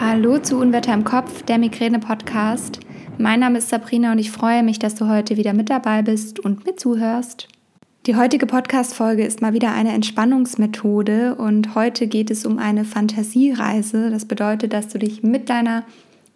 Hallo 0.00 0.38
zu 0.38 0.58
Unwetter 0.58 0.94
im 0.94 1.02
Kopf, 1.02 1.42
der 1.42 1.58
Migräne-Podcast. 1.58 2.78
Mein 3.18 3.40
Name 3.40 3.58
ist 3.58 3.68
Sabrina 3.68 4.12
und 4.12 4.20
ich 4.20 4.30
freue 4.30 4.62
mich, 4.62 4.78
dass 4.78 4.94
du 4.94 5.08
heute 5.08 5.36
wieder 5.36 5.54
mit 5.54 5.70
dabei 5.70 6.02
bist 6.02 6.38
und 6.38 6.64
mir 6.64 6.76
zuhörst. 6.76 7.48
Die 8.06 8.14
heutige 8.14 8.46
Podcast-Folge 8.46 9.24
ist 9.24 9.42
mal 9.42 9.54
wieder 9.54 9.72
eine 9.72 9.92
Entspannungsmethode 9.92 11.34
und 11.34 11.74
heute 11.74 12.06
geht 12.06 12.30
es 12.30 12.46
um 12.46 12.60
eine 12.60 12.84
Fantasiereise. 12.84 14.10
Das 14.10 14.24
bedeutet, 14.24 14.72
dass 14.72 14.86
du 14.86 15.00
dich 15.00 15.24
mit 15.24 15.50
deiner 15.50 15.82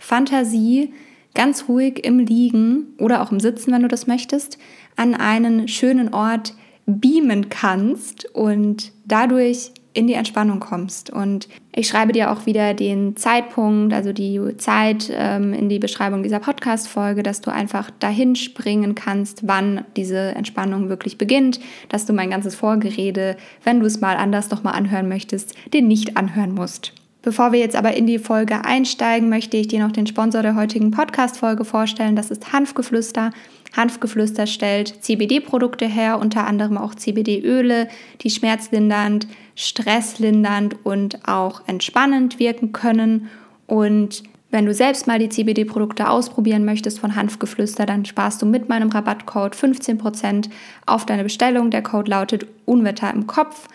Fantasie 0.01 0.93
ganz 1.33 1.69
ruhig 1.69 2.05
im 2.05 2.19
Liegen 2.19 2.89
oder 2.99 3.23
auch 3.23 3.31
im 3.31 3.39
Sitzen, 3.39 3.71
wenn 3.71 3.83
du 3.83 3.89
das 3.89 4.09
möchtest, 4.09 4.59
an 4.97 5.15
einen 5.15 5.69
schönen 5.69 6.13
Ort 6.13 6.57
beamen 6.87 7.49
kannst 7.49 8.25
und 8.35 8.91
dadurch 9.05 9.71
in 9.95 10.07
die 10.07 10.15
Entspannung 10.15 10.61
kommst. 10.61 11.11
Und 11.11 11.49
ich 11.75 11.89
schreibe 11.89 12.13
dir 12.13 12.31
auch 12.31 12.47
wieder 12.47 12.75
den 12.75 13.17
Zeitpunkt, 13.17 13.93
also 13.93 14.13
die 14.13 14.41
Zeit 14.57 15.11
ähm, 15.15 15.53
in 15.53 15.69
die 15.69 15.79
Beschreibung 15.79 16.23
dieser 16.23 16.41
Podcast-Folge, 16.41 17.23
dass 17.23 17.41
du 17.41 17.51
einfach 17.51 17.91
dahin 17.91 18.37
springen 18.37 18.95
kannst, 18.95 19.47
wann 19.47 19.85
diese 19.97 20.35
Entspannung 20.35 20.89
wirklich 20.89 21.19
beginnt, 21.19 21.61
dass 21.89 22.07
du 22.07 22.13
mein 22.13 22.31
ganzes 22.31 22.55
Vorgerede, 22.55 23.37
wenn 23.65 23.81
du 23.81 23.87
es 23.87 24.01
mal 24.01 24.17
anders 24.17 24.51
nochmal 24.51 24.75
anhören 24.75 25.09
möchtest, 25.09 25.55
dir 25.73 25.83
nicht 25.83 26.17
anhören 26.17 26.55
musst. 26.55 26.93
Bevor 27.23 27.53
wir 27.53 27.61
jetzt 27.61 27.77
aber 27.77 27.95
in 27.95 28.09
die 28.09 28.19
Folge 28.19 28.65
einsteigen, 28.65 29.29
möchte 29.29 29.57
ich 29.57 29.69
dir 29.69 29.79
noch 29.79 29.93
den 29.93 30.09
Sponsor 30.09 30.43
der 30.43 30.57
heutigen 30.57 30.91
Podcast-Folge 30.91 31.65
vorstellen. 31.65 32.17
Das 32.17 32.33
ist 32.33 32.53
Hanfgeflüster. 32.53 33.31
Hanfgeflüster 33.73 34.47
stellt 34.47 35.03
CBD-Produkte 35.03 35.87
her, 35.87 36.19
unter 36.19 36.47
anderem 36.47 36.77
auch 36.77 36.95
CBD-Öle, 36.95 37.89
die 38.21 38.31
schmerzlindernd, 38.31 39.27
stresslindernd 39.57 40.77
und 40.85 41.27
auch 41.27 41.63
entspannend 41.67 42.39
wirken 42.39 42.73
können. 42.73 43.29
Und 43.67 44.23
wenn 44.51 44.67
du 44.67 44.75
selbst 44.75 45.07
mal 45.07 45.19
die 45.19 45.31
CBD-Produkte 45.31 46.11
ausprobieren 46.11 46.67
möchtest 46.67 46.99
von 46.99 47.17
Hanfgeflüster, 47.17 47.87
dann 47.87 48.05
sparst 48.05 48.43
du 48.43 48.47
mit 48.47 48.69
meinem 48.69 48.91
Rabattcode 48.91 49.57
15% 49.57 50.51
auf 50.85 51.07
deine 51.07 51.23
Bestellung. 51.23 51.71
Der 51.71 51.83
Code 51.83 52.11
lautet 52.11 52.47
Unwetter 52.67 53.11
im 53.13 53.27
Kopf. 53.27 53.69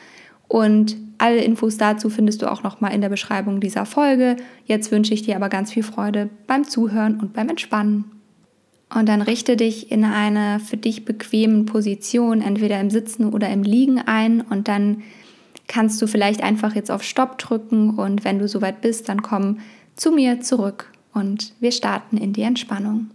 Und 0.47 0.95
alle 1.17 1.43
Infos 1.43 1.77
dazu 1.77 2.11
findest 2.11 2.43
du 2.43 2.51
auch 2.51 2.61
nochmal 2.61 2.93
in 2.93 3.01
der 3.01 3.09
Beschreibung 3.09 3.59
dieser 3.59 3.87
Folge. 3.87 4.35
Jetzt 4.65 4.91
wünsche 4.91 5.15
ich 5.15 5.23
dir 5.23 5.35
aber 5.35 5.49
ganz 5.49 5.71
viel 5.73 5.83
Freude 5.83 6.29
beim 6.45 6.63
Zuhören 6.63 7.19
und 7.19 7.33
beim 7.33 7.49
Entspannen. 7.49 8.16
Und 8.93 9.09
dann 9.09 9.21
richte 9.21 9.57
dich 9.57 9.91
in 9.91 10.03
einer 10.03 10.59
für 10.59 10.77
dich 10.77 11.03
bequemen 11.03 11.65
Position, 11.65 12.41
entweder 12.41 12.79
im 12.79 12.89
Sitzen 12.89 13.33
oder 13.33 13.49
im 13.49 13.63
Liegen 13.63 13.99
ein. 13.99 14.41
Und 14.41 14.67
dann 14.67 15.03
kannst 15.67 16.01
du 16.01 16.07
vielleicht 16.07 16.41
einfach 16.41 16.73
jetzt 16.75 16.89
auf 16.89 17.03
Stopp 17.03 17.37
drücken. 17.37 17.91
Und 17.91 18.23
wenn 18.23 18.39
du 18.39 18.47
soweit 18.47 18.81
bist, 18.81 19.09
dann 19.09 19.21
komm 19.21 19.59
zu 19.95 20.11
mir 20.11 20.41
zurück 20.41 20.91
und 21.13 21.53
wir 21.59 21.71
starten 21.71 22.17
in 22.17 22.33
die 22.33 22.43
Entspannung. 22.43 23.09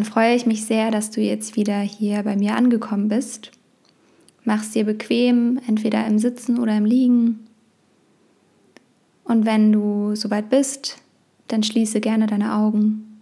dann 0.00 0.04
freue 0.06 0.34
ich 0.34 0.46
mich 0.46 0.64
sehr, 0.64 0.90
dass 0.90 1.10
du 1.10 1.20
jetzt 1.20 1.56
wieder 1.56 1.78
hier 1.80 2.22
bei 2.22 2.34
mir 2.34 2.56
angekommen 2.56 3.08
bist. 3.08 3.50
Mach's 4.44 4.70
dir 4.70 4.84
bequem, 4.84 5.60
entweder 5.68 6.06
im 6.06 6.18
Sitzen 6.18 6.58
oder 6.58 6.74
im 6.74 6.86
Liegen. 6.86 7.49
Und 9.30 9.46
wenn 9.46 9.70
du 9.70 10.16
soweit 10.16 10.50
bist, 10.50 10.98
dann 11.46 11.62
schließe 11.62 12.00
gerne 12.00 12.26
deine 12.26 12.52
Augen. 12.52 13.20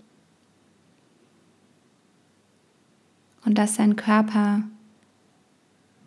Und 3.45 3.59
lass 3.59 3.77
deinen 3.77 3.97
Körper 3.97 4.62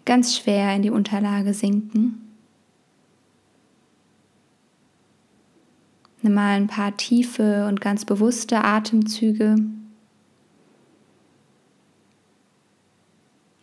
ganz 0.05 0.35
schwer 0.35 0.75
in 0.75 0.81
die 0.81 0.89
Unterlage 0.89 1.53
sinken. 1.53 2.33
Nimm 6.23 6.33
mal 6.33 6.57
ein 6.57 6.65
paar 6.65 6.97
tiefe 6.97 7.67
und 7.67 7.79
ganz 7.79 8.03
bewusste 8.03 8.63
Atemzüge. 8.63 9.57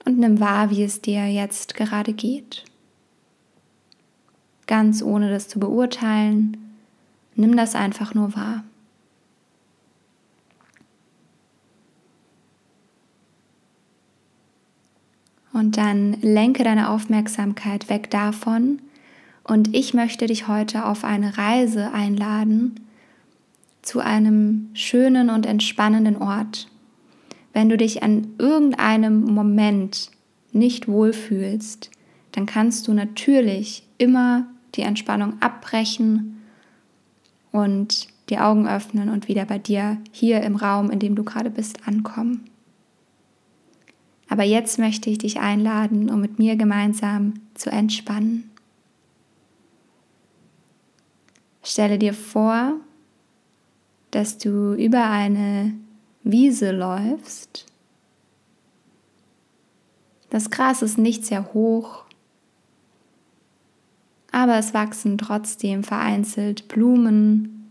und 0.05 0.19
nimm 0.19 0.41
wahr, 0.41 0.71
wie 0.71 0.83
es 0.85 1.03
dir 1.03 1.27
jetzt 1.27 1.75
gerade 1.75 2.15
geht. 2.15 2.65
Ganz 4.69 5.03
ohne 5.03 5.31
das 5.31 5.49
zu 5.49 5.59
beurteilen, 5.59 6.57
nimm 7.35 7.57
das 7.57 7.75
einfach 7.75 8.15
nur 8.15 8.37
wahr. 8.37 8.63
Und 15.53 15.77
dann 15.77 16.13
lenke 16.21 16.63
deine 16.63 16.91
Aufmerksamkeit 16.91 17.89
weg 17.89 18.11
davon. 18.11 18.81
Und 19.43 19.75
ich 19.75 19.95
möchte 19.95 20.27
dich 20.27 20.47
heute 20.47 20.85
auf 20.85 21.03
eine 21.03 21.37
Reise 21.39 21.93
einladen 21.93 22.79
zu 23.81 24.01
einem 24.01 24.69
schönen 24.75 25.31
und 25.31 25.47
entspannenden 25.47 26.19
Ort, 26.19 26.69
wenn 27.55 27.71
du 27.71 27.79
dich 27.79 28.03
an 28.03 28.35
irgendeinem 28.37 29.23
Moment 29.23 30.11
nicht 30.53 30.89
wohlfühlst, 30.89 31.91
dann 32.33 32.45
kannst 32.45 32.87
du 32.87 32.93
natürlich 32.93 33.85
immer 33.97 34.47
die 34.79 34.83
Entspannung 34.83 35.43
abbrechen 35.43 36.41
und 37.53 38.09
die 38.31 38.39
Augen 38.39 38.67
öffnen 38.67 39.11
und 39.11 39.29
wieder 39.29 39.45
bei 39.45 39.59
dir 39.59 39.99
hier 40.13 40.43
im 40.43 40.57
Raum, 40.57 40.91
in 40.91 40.99
dem 40.99 41.15
du 41.15 41.25
gerade 41.25 41.51
bist, 41.51 41.87
ankommen. 41.87 42.49
Aber 44.29 44.45
jetzt 44.45 44.79
möchte 44.79 45.11
ich 45.11 45.19
dich 45.19 45.41
einladen, 45.41 46.11
um 46.11 46.21
mit 46.21 46.39
mir 46.39 46.57
gemeinsam 46.57 47.35
zu 47.55 47.71
entspannen. 47.71 48.51
Stelle 51.63 51.99
dir 51.99 52.15
vor, 52.15 52.75
dass 54.11 54.39
du 54.39 54.75
über 54.75 55.11
eine 55.11 55.75
Wiese 56.23 56.73
läufst. 56.73 57.67
Das 60.31 60.51
Gras 60.51 60.83
ist 60.83 60.99
nicht 60.99 61.25
sehr 61.25 61.53
hoch, 61.55 62.05
aber 64.43 64.59
es 64.59 64.75
wachsen 64.75 65.19
trotzdem 65.19 65.83
vereinzelt 65.83 66.69
Blumen 66.69 67.71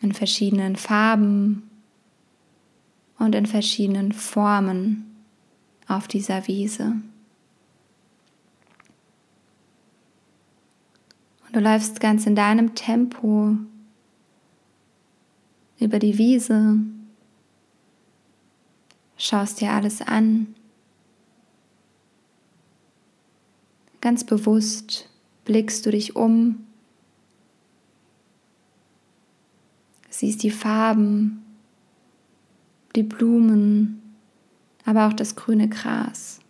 in 0.00 0.12
verschiedenen 0.12 0.76
Farben 0.76 1.68
und 3.18 3.34
in 3.34 3.46
verschiedenen 3.46 4.12
Formen 4.12 5.16
auf 5.86 6.08
dieser 6.08 6.46
Wiese. 6.46 6.96
Und 11.46 11.56
du 11.56 11.60
läufst 11.60 12.00
ganz 12.00 12.26
in 12.26 12.34
deinem 12.34 12.74
Tempo 12.74 13.56
über 15.78 15.98
die 15.98 16.18
Wiese 16.18 16.78
schaust 19.18 19.60
dir 19.60 19.72
alles 19.72 20.00
an. 20.00 20.54
Ganz 24.00 24.24
bewusst 24.24 25.07
blickst 25.48 25.86
du 25.86 25.90
dich 25.90 26.14
um, 26.14 26.66
siehst 30.10 30.42
die 30.42 30.50
Farben, 30.50 31.42
die 32.94 33.02
Blumen, 33.02 34.02
aber 34.84 35.08
auch 35.08 35.14
das 35.14 35.36
grüne 35.36 35.70
Gras. 35.70 36.40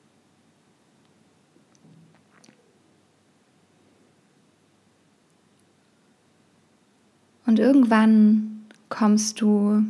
Und 7.46 7.60
irgendwann 7.60 8.66
kommst 8.88 9.40
du 9.40 9.84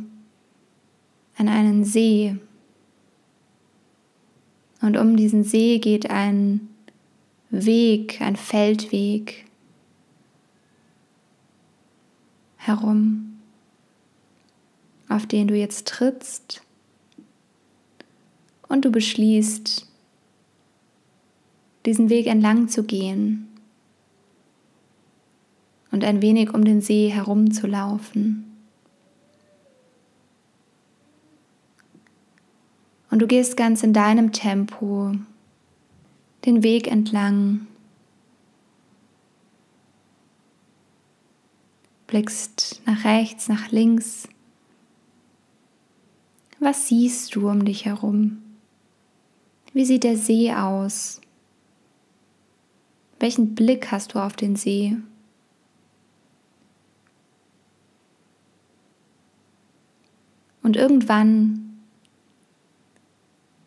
an 1.35 1.47
einen 1.47 1.83
See, 1.83 2.37
und 4.81 4.97
um 4.97 5.17
diesen 5.17 5.43
See 5.43 5.79
geht 5.79 6.09
ein 6.09 6.69
Weg, 7.51 8.21
ein 8.21 8.35
Feldweg 8.35 9.45
herum, 12.57 13.39
auf 15.07 15.25
den 15.25 15.47
du 15.47 15.55
jetzt 15.55 15.87
trittst 15.87 16.61
und 18.67 18.85
du 18.85 18.91
beschließt, 18.91 19.87
diesen 21.85 22.09
Weg 22.09 22.27
entlang 22.27 22.67
zu 22.67 22.83
gehen 22.83 23.47
und 25.91 26.03
ein 26.03 26.21
wenig 26.21 26.53
um 26.53 26.63
den 26.63 26.81
See 26.81 27.09
herumzulaufen. 27.09 28.45
Und 33.09 33.19
du 33.19 33.27
gehst 33.27 33.57
ganz 33.57 33.81
in 33.81 33.91
deinem 33.91 34.31
Tempo 34.31 35.13
den 36.45 36.63
Weg 36.63 36.87
entlang. 36.87 37.67
Blickst 42.07 42.81
nach 42.85 43.03
rechts, 43.03 43.47
nach 43.49 43.71
links. 43.71 44.27
Was 46.59 46.87
siehst 46.87 47.35
du 47.35 47.49
um 47.49 47.63
dich 47.65 47.85
herum? 47.85 48.41
Wie 49.73 49.85
sieht 49.85 50.03
der 50.03 50.17
See 50.17 50.51
aus? 50.53 51.21
Welchen 53.19 53.53
Blick 53.53 53.91
hast 53.91 54.13
du 54.13 54.19
auf 54.19 54.35
den 54.35 54.55
See? 54.55 54.97
Und 60.63 60.75
irgendwann 60.75 61.68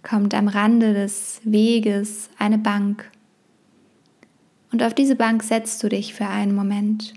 kommt 0.03 0.35
am 0.35 0.49
Rande 0.49 0.95
des 0.95 1.41
Weges 1.45 2.29
eine 2.39 2.59
Bank. 2.59 3.11
Und 4.73 4.83
auf 4.83 4.95
diese 4.95 5.17
Bank 5.17 5.43
setzt 5.43 5.83
du 5.83 5.89
dich 5.89 6.15
für 6.15 6.27
einen 6.27 6.55
Moment. 6.55 7.15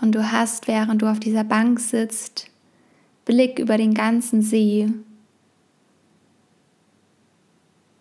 Und 0.00 0.14
du 0.14 0.32
hast, 0.32 0.66
während 0.66 1.02
du 1.02 1.06
auf 1.06 1.20
dieser 1.20 1.44
Bank 1.44 1.78
sitzt, 1.78 2.48
Blick 3.24 3.58
über 3.58 3.76
den 3.76 3.94
ganzen 3.94 4.42
See. 4.42 4.88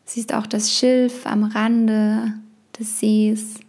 Siehst 0.05 0.33
auch 0.33 0.47
das 0.47 0.71
Schilf 0.71 1.25
am 1.25 1.43
Rande 1.43 2.33
des 2.77 2.99
Sees. 2.99 3.59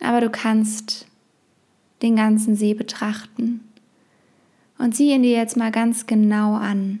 Aber 0.00 0.20
du 0.20 0.30
kannst 0.30 1.06
den 2.02 2.16
ganzen 2.16 2.56
See 2.56 2.74
betrachten 2.74 3.60
und 4.78 4.94
sieh 4.94 5.12
ihn 5.12 5.22
dir 5.22 5.36
jetzt 5.36 5.56
mal 5.56 5.70
ganz 5.70 6.06
genau 6.06 6.54
an. 6.54 7.00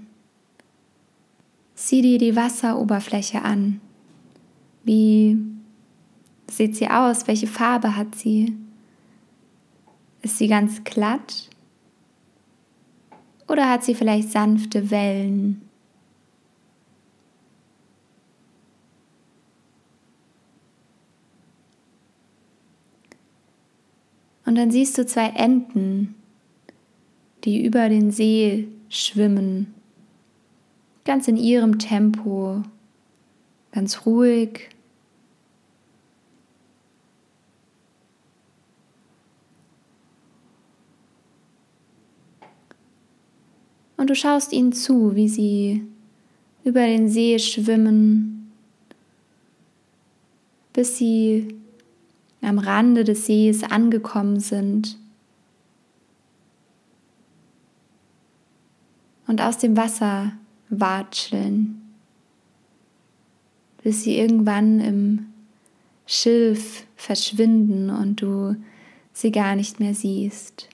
Sieh 1.74 2.02
dir 2.02 2.18
die 2.18 2.36
Wasseroberfläche 2.36 3.42
an. 3.42 3.80
Wie 4.84 5.38
sieht 6.50 6.76
sie 6.76 6.88
aus? 6.88 7.26
Welche 7.26 7.46
Farbe 7.46 7.96
hat 7.96 8.14
sie? 8.14 8.56
Ist 10.22 10.38
sie 10.38 10.48
ganz 10.48 10.84
glatt? 10.84 11.50
Oder 13.48 13.68
hat 13.68 13.84
sie 13.84 13.94
vielleicht 13.94 14.30
sanfte 14.30 14.90
Wellen? 14.90 15.68
Und 24.46 24.56
dann 24.56 24.70
siehst 24.70 24.96
du 24.98 25.06
zwei 25.06 25.28
Enten, 25.30 26.14
die 27.44 27.64
über 27.64 27.88
den 27.88 28.10
See 28.10 28.68
schwimmen, 28.88 29.74
ganz 31.04 31.28
in 31.28 31.36
ihrem 31.36 31.78
Tempo, 31.78 32.62
ganz 33.72 34.06
ruhig. 34.06 34.68
Und 43.96 44.10
du 44.10 44.14
schaust 44.14 44.52
ihnen 44.52 44.72
zu, 44.72 45.14
wie 45.14 45.28
sie 45.28 45.82
über 46.62 46.86
den 46.86 47.08
See 47.08 47.38
schwimmen, 47.38 48.52
bis 50.72 50.98
sie 50.98 51.48
am 52.42 52.58
Rande 52.58 53.04
des 53.04 53.26
Sees 53.26 53.62
angekommen 53.62 54.40
sind 54.40 54.98
und 59.34 59.40
aus 59.40 59.58
dem 59.58 59.76
Wasser 59.76 60.30
watscheln, 60.68 61.82
bis 63.82 64.04
sie 64.04 64.16
irgendwann 64.16 64.78
im 64.78 65.26
Schilf 66.06 66.86
verschwinden 66.94 67.90
und 67.90 68.22
du 68.22 68.54
sie 69.12 69.32
gar 69.32 69.56
nicht 69.56 69.80
mehr 69.80 69.92
siehst. 69.92 70.68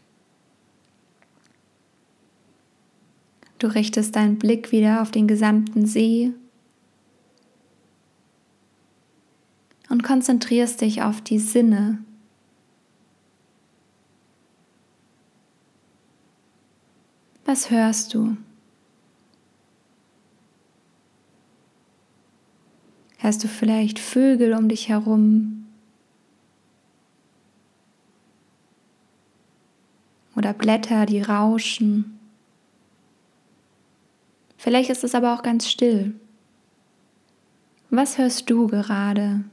Du 3.58 3.66
richtest 3.66 4.14
deinen 4.14 4.38
Blick 4.38 4.72
wieder 4.72 5.00
auf 5.00 5.10
den 5.10 5.26
gesamten 5.26 5.86
See 5.86 6.30
und 9.88 10.02
konzentrierst 10.02 10.82
dich 10.82 11.00
auf 11.00 11.22
die 11.22 11.38
Sinne. 11.38 12.04
Was 17.46 17.70
hörst 17.70 18.12
du? 18.12 18.36
Hörst 23.30 23.44
du 23.44 23.46
vielleicht 23.46 24.00
Vögel 24.00 24.54
um 24.54 24.68
dich 24.68 24.88
herum? 24.88 25.64
Oder 30.34 30.52
Blätter, 30.52 31.06
die 31.06 31.22
rauschen? 31.22 32.18
Vielleicht 34.56 34.90
ist 34.90 35.04
es 35.04 35.14
aber 35.14 35.32
auch 35.32 35.44
ganz 35.44 35.68
still. 35.68 36.12
Was 37.88 38.18
hörst 38.18 38.50
du 38.50 38.66
gerade? 38.66 39.44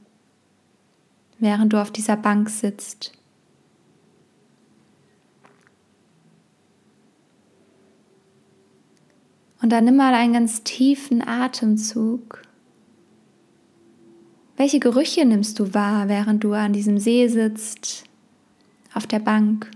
während 1.38 1.72
du 1.72 1.80
auf 1.80 1.92
dieser 1.92 2.16
Bank 2.16 2.50
sitzt. 2.50 3.12
Und 9.62 9.70
dann 9.70 9.84
nimm 9.84 9.94
mal 9.94 10.14
einen 10.14 10.32
ganz 10.32 10.64
tiefen 10.64 11.22
Atemzug. 11.22 12.47
Welche 14.58 14.80
Gerüche 14.80 15.24
nimmst 15.24 15.60
du 15.60 15.72
wahr, 15.72 16.08
während 16.08 16.42
du 16.42 16.52
an 16.52 16.72
diesem 16.72 16.98
See 16.98 17.28
sitzt, 17.28 18.02
auf 18.92 19.06
der 19.06 19.20
Bank? 19.20 19.70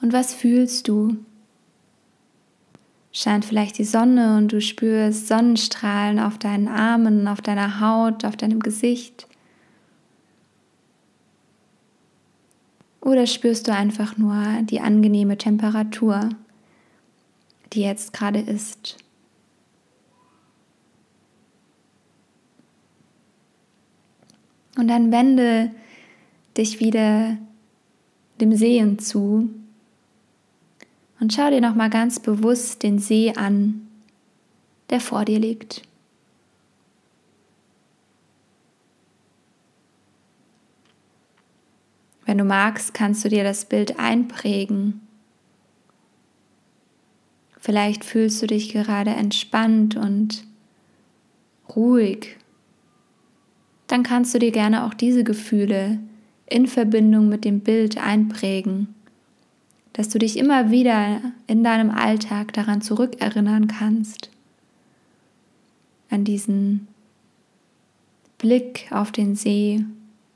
Und 0.00 0.12
was 0.12 0.32
fühlst 0.32 0.86
du? 0.86 1.16
Scheint 3.10 3.44
vielleicht 3.44 3.78
die 3.78 3.84
Sonne 3.84 4.36
und 4.36 4.52
du 4.52 4.60
spürst 4.60 5.26
Sonnenstrahlen 5.26 6.20
auf 6.20 6.38
deinen 6.38 6.68
Armen, 6.68 7.26
auf 7.26 7.40
deiner 7.40 7.80
Haut, 7.80 8.24
auf 8.24 8.36
deinem 8.36 8.60
Gesicht. 8.60 9.26
Oder 13.02 13.26
spürst 13.26 13.66
du 13.66 13.74
einfach 13.74 14.16
nur 14.16 14.62
die 14.62 14.80
angenehme 14.80 15.36
Temperatur, 15.36 16.30
die 17.72 17.82
jetzt 17.82 18.12
gerade 18.12 18.38
ist? 18.38 18.96
Und 24.76 24.86
dann 24.86 25.10
wende 25.10 25.72
dich 26.56 26.78
wieder 26.78 27.36
dem 28.40 28.54
Sehen 28.54 29.00
zu 29.00 29.50
und 31.18 31.32
schau 31.32 31.50
dir 31.50 31.60
noch 31.60 31.74
mal 31.74 31.90
ganz 31.90 32.20
bewusst 32.20 32.84
den 32.84 33.00
See 33.00 33.32
an, 33.34 33.88
der 34.90 35.00
vor 35.00 35.24
dir 35.24 35.40
liegt. 35.40 35.82
Wenn 42.24 42.38
du 42.38 42.44
magst, 42.44 42.94
kannst 42.94 43.24
du 43.24 43.28
dir 43.28 43.44
das 43.44 43.64
Bild 43.64 43.98
einprägen. 43.98 45.00
Vielleicht 47.58 48.04
fühlst 48.04 48.42
du 48.42 48.46
dich 48.46 48.70
gerade 48.70 49.10
entspannt 49.10 49.96
und 49.96 50.44
ruhig. 51.74 52.36
Dann 53.86 54.02
kannst 54.02 54.34
du 54.34 54.38
dir 54.38 54.52
gerne 54.52 54.84
auch 54.84 54.94
diese 54.94 55.24
Gefühle 55.24 55.98
in 56.46 56.66
Verbindung 56.66 57.28
mit 57.28 57.44
dem 57.44 57.60
Bild 57.60 57.98
einprägen 57.98 58.94
dass 59.92 60.08
du 60.08 60.18
dich 60.18 60.38
immer 60.38 60.70
wieder 60.70 61.20
in 61.46 61.62
deinem 61.62 61.90
Alltag 61.90 62.52
daran 62.52 62.80
zurückerinnern 62.80 63.66
kannst, 63.66 64.30
an 66.08 66.24
diesen 66.24 66.88
Blick 68.38 68.88
auf 68.90 69.12
den 69.12 69.34
See, 69.34 69.84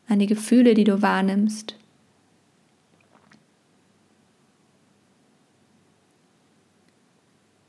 an 0.08 0.18
die 0.18 0.26
Gefühle, 0.26 0.74
die 0.74 0.84
du 0.84 1.02
wahrnimmst. 1.02 1.76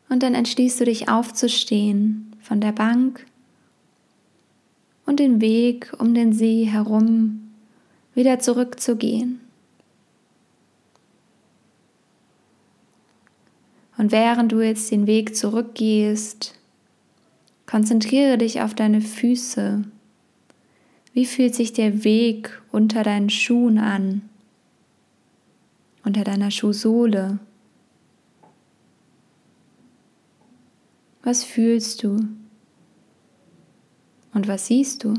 Und 0.10 0.24
dann 0.24 0.34
entschließt 0.34 0.80
du 0.80 0.86
dich 0.86 1.10
aufzustehen 1.10 2.36
von 2.42 2.62
der 2.62 2.72
Bank 2.72 3.26
und 5.06 5.20
den 5.20 5.42
Weg 5.42 5.94
um 6.00 6.14
den 6.14 6.34
See 6.34 6.66
herum 6.66 7.52
wieder 8.14 8.40
zurückzugehen. 8.40 9.42
Und 13.98 14.12
während 14.12 14.52
du 14.52 14.62
jetzt 14.62 14.92
den 14.92 15.08
Weg 15.08 15.36
zurückgehst, 15.36 16.56
konzentriere 17.66 18.38
dich 18.38 18.62
auf 18.62 18.76
deine 18.76 19.02
Füße. 19.02 19.84
Wie 21.18 21.26
fühlt 21.26 21.56
sich 21.56 21.74
der 21.74 22.04
Weg 22.04 22.62
unter 22.72 23.02
deinen 23.02 23.32
Schuhen 23.32 23.80
an? 23.80 24.22
Unter 26.06 26.24
deiner 26.24 26.52
Schuhsohle? 26.52 27.40
Was 31.24 31.44
fühlst 31.44 32.04
du? 32.04 32.20
Und 34.36 34.48
was 34.48 34.68
siehst 34.68 35.06
du? 35.06 35.10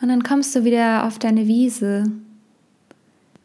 Und 0.00 0.08
dann 0.08 0.22
kommst 0.22 0.56
du 0.56 0.64
wieder 0.64 1.06
auf 1.06 1.18
deine 1.18 1.46
Wiese 1.46 2.10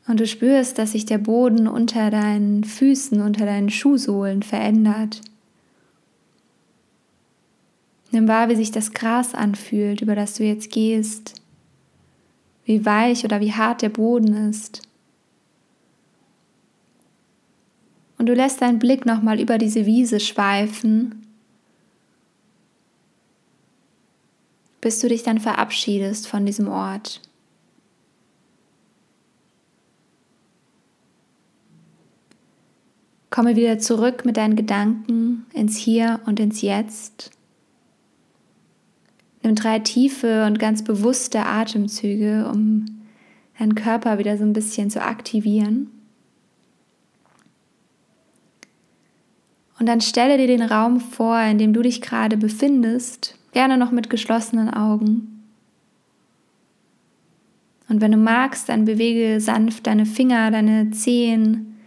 und 0.08 0.22
du 0.22 0.26
spürst, 0.26 0.78
dass 0.78 0.94
sich 0.94 1.06
der 1.06 1.18
Boden 1.18 1.68
unter 1.68 2.10
deinen 2.12 2.64
Füßen, 2.64 3.20
unter 3.20 3.46
deinen 3.46 3.70
Schuhsohlen 3.70 4.42
verändert. 4.42 5.20
Nimm 8.20 8.28
wahr, 8.28 8.50
wie 8.50 8.56
sich 8.58 8.72
das 8.72 8.92
Gras 8.92 9.34
anfühlt, 9.34 10.02
über 10.02 10.14
das 10.14 10.34
du 10.34 10.44
jetzt 10.44 10.72
gehst, 10.72 11.42
wie 12.66 12.86
weich 12.86 13.24
oder 13.24 13.40
wie 13.40 13.54
hart 13.54 13.82
der 13.82 13.88
Boden 13.88 14.50
ist. 14.50 14.82
Und 18.18 18.26
du 18.26 18.34
lässt 18.34 18.62
deinen 18.62 18.78
Blick 18.78 19.06
nochmal 19.06 19.40
über 19.40 19.58
diese 19.58 19.86
Wiese 19.86 20.20
schweifen, 20.20 21.26
bis 24.82 25.00
du 25.00 25.08
dich 25.08 25.24
dann 25.24 25.40
verabschiedest 25.40 26.28
von 26.28 26.46
diesem 26.46 26.68
Ort. 26.68 27.22
Komme 33.30 33.56
wieder 33.56 33.80
zurück 33.80 34.26
mit 34.26 34.36
deinen 34.36 34.58
Gedanken 34.58 35.46
ins 35.54 35.78
Hier 35.78 36.20
und 36.26 36.42
ins 36.42 36.62
Jetzt. 36.62 37.39
Nimm 39.50 39.56
drei 39.56 39.80
tiefe 39.80 40.46
und 40.46 40.60
ganz 40.60 40.84
bewusste 40.84 41.44
Atemzüge, 41.44 42.48
um 42.54 42.86
deinen 43.58 43.74
Körper 43.74 44.20
wieder 44.20 44.38
so 44.38 44.44
ein 44.44 44.54
bisschen 44.54 44.92
zu 44.92 45.02
aktivieren. 45.02 45.90
Und 49.80 49.88
dann 49.88 50.02
stelle 50.02 50.38
dir 50.38 50.46
den 50.46 50.62
Raum 50.62 51.00
vor, 51.00 51.42
in 51.42 51.58
dem 51.58 51.74
du 51.74 51.82
dich 51.82 52.00
gerade 52.00 52.38
befindest, 52.38 53.40
gerne 53.52 53.80
noch 53.80 53.90
mit 53.90 54.12
geschlossenen 54.12 54.72
Augen. 54.72 55.42
Und 57.88 58.02
wenn 58.02 58.12
du 58.12 58.20
magst, 58.20 58.70
dann 58.70 58.86
bewege 58.86 59.42
sanft 59.42 59.88
deine 59.88 60.06
Finger, 60.06 60.52
deine 60.52 60.92
Zehen. 60.92 61.80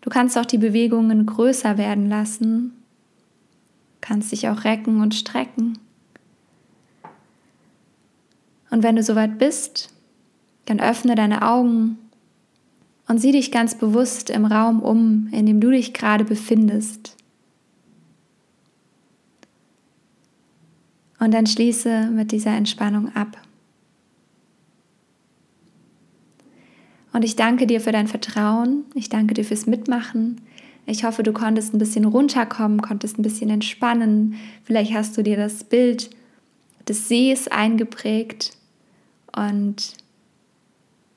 Du 0.00 0.10
kannst 0.10 0.36
auch 0.36 0.46
die 0.46 0.58
Bewegungen 0.58 1.26
größer 1.26 1.78
werden 1.78 2.08
lassen. 2.08 2.72
Du 3.92 3.98
kannst 4.00 4.32
dich 4.32 4.48
auch 4.48 4.64
recken 4.64 5.00
und 5.00 5.14
strecken. 5.14 5.78
Und 8.70 8.82
wenn 8.82 8.96
du 8.96 9.02
soweit 9.02 9.38
bist, 9.38 9.90
dann 10.66 10.80
öffne 10.80 11.14
deine 11.14 11.42
Augen 11.42 11.98
und 13.08 13.18
sieh 13.18 13.32
dich 13.32 13.50
ganz 13.50 13.74
bewusst 13.74 14.28
im 14.28 14.44
Raum 14.44 14.82
um, 14.82 15.28
in 15.32 15.46
dem 15.46 15.60
du 15.60 15.70
dich 15.70 15.94
gerade 15.94 16.24
befindest. 16.24 17.16
Und 21.18 21.32
dann 21.32 21.46
schließe 21.46 22.10
mit 22.10 22.30
dieser 22.30 22.54
Entspannung 22.54 23.14
ab. 23.16 23.38
Und 27.12 27.24
ich 27.24 27.34
danke 27.34 27.66
dir 27.66 27.80
für 27.80 27.90
dein 27.90 28.06
Vertrauen. 28.06 28.84
Ich 28.94 29.08
danke 29.08 29.34
dir 29.34 29.44
fürs 29.44 29.66
Mitmachen. 29.66 30.42
Ich 30.86 31.04
hoffe, 31.04 31.22
du 31.22 31.32
konntest 31.32 31.74
ein 31.74 31.78
bisschen 31.78 32.04
runterkommen, 32.04 32.82
konntest 32.82 33.18
ein 33.18 33.22
bisschen 33.22 33.50
entspannen. 33.50 34.36
Vielleicht 34.62 34.92
hast 34.94 35.16
du 35.16 35.22
dir 35.22 35.36
das 35.36 35.64
Bild 35.64 36.10
des 36.86 37.08
Sees 37.08 37.48
eingeprägt 37.48 38.57
und 39.36 39.94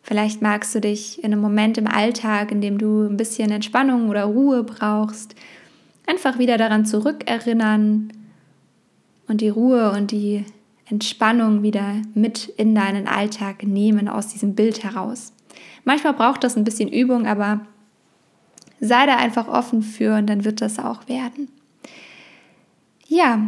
vielleicht 0.04 0.42
magst 0.42 0.74
du 0.76 0.82
dich 0.82 1.24
in 1.24 1.32
einem 1.32 1.42
Moment 1.42 1.78
im 1.78 1.88
Alltag, 1.88 2.52
in 2.52 2.62
dem 2.62 2.78
du 2.78 3.08
ein 3.08 3.18
bisschen 3.18 3.52
Entspannung 3.52 4.10
oder 4.10 4.26
Ruhe 4.26 4.64
brauchst, 4.64 5.36
einfach 6.08 6.40
wieder 6.40 6.58
daran 6.58 6.86
zurückerinnern 6.86 8.12
und 9.28 9.42
die 9.42 9.50
Ruhe 9.50 9.92
und 9.92 10.12
die 10.12 10.46
Entspannung 10.86 11.64
wieder 11.64 12.02
mit 12.14 12.50
in 12.58 12.76
deinen 12.76 13.08
Alltag 13.08 13.64
nehmen 13.64 14.10
aus 14.10 14.28
diesem 14.28 14.56
Bild 14.56 14.84
heraus. 14.84 15.32
Manchmal 15.86 16.14
braucht 16.14 16.44
das 16.44 16.58
ein 16.58 16.66
bisschen 16.66 16.90
Übung, 16.90 17.28
aber 17.28 17.62
sei 18.82 19.06
da 19.06 19.16
einfach 19.16 19.48
offen 19.48 19.84
für 19.84 20.16
und 20.16 20.28
dann 20.28 20.44
wird 20.44 20.60
das 20.60 20.80
auch 20.80 21.08
werden. 21.08 21.48
Ja, 23.08 23.48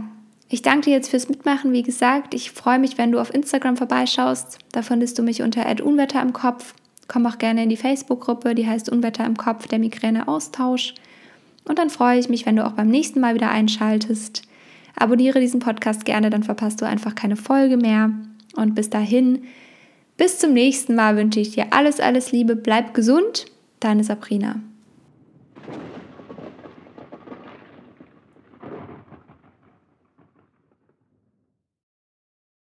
ich 0.54 0.62
danke 0.62 0.86
dir 0.86 0.92
jetzt 0.92 1.10
fürs 1.10 1.30
Mitmachen. 1.30 1.74
Wie 1.74 1.82
gesagt, 1.82 2.36
ich 2.36 2.52
freue 2.52 2.78
mich, 2.78 3.00
wenn 3.00 3.12
du 3.12 3.20
auf 3.20 3.34
Instagram 3.34 3.76
vorbeischaust. 3.76 4.60
Da 4.72 4.84
findest 4.84 5.18
du 5.18 5.24
mich 5.24 5.42
unter 5.42 5.66
Unwetter 5.84 6.22
im 6.22 6.32
Kopf. 6.32 6.76
Komm 7.08 7.26
auch 7.26 7.40
gerne 7.40 7.64
in 7.64 7.70
die 7.70 7.76
Facebook-Gruppe, 7.76 8.54
die 8.54 8.68
heißt 8.68 8.88
Unwetter 8.88 9.26
im 9.26 9.36
Kopf, 9.36 9.66
der 9.66 9.80
Migräne-Austausch. 9.80 10.94
Und 11.68 11.80
dann 11.80 11.90
freue 11.90 12.20
ich 12.20 12.30
mich, 12.30 12.46
wenn 12.46 12.56
du 12.56 12.68
auch 12.68 12.74
beim 12.74 12.88
nächsten 12.88 13.20
Mal 13.20 13.34
wieder 13.34 13.50
einschaltest. 13.50 14.44
Abonniere 14.96 15.40
diesen 15.40 15.60
Podcast 15.60 16.06
gerne, 16.06 16.30
dann 16.30 16.44
verpasst 16.44 16.80
du 16.82 16.86
einfach 16.86 17.16
keine 17.16 17.36
Folge 17.36 17.78
mehr. 17.78 18.12
Und 18.56 18.76
bis 18.76 18.92
dahin, 18.92 19.46
bis 20.18 20.38
zum 20.38 20.54
nächsten 20.54 20.94
Mal 20.94 21.18
wünsche 21.18 21.40
ich 21.40 21.56
dir 21.56 21.74
alles, 21.74 22.00
alles 22.00 22.32
Liebe, 22.32 22.56
bleib 22.56 22.94
gesund, 22.94 23.48
deine 23.80 24.04
Sabrina. 24.04 24.60